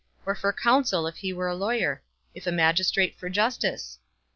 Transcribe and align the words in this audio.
or 0.25 0.33
for 0.33 0.51
counsel, 0.51 1.05
if 1.05 1.17
he 1.17 1.31
were 1.31 1.45
a 1.47 1.53
lawyer? 1.53 2.01
if 2.33 2.47
a 2.47 2.51
magistrate, 2.51 3.15
for 3.19 3.29
justice? 3.29 3.99